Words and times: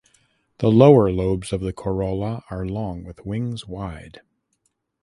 The 0.57 0.71
lower 0.71 1.11
lobes 1.11 1.53
of 1.53 1.61
the 1.61 1.71
corolla 1.73 2.43
are 2.49 2.65
long 2.65 3.03
with 3.03 3.23
wings 3.23 3.67
wide. 3.67 4.21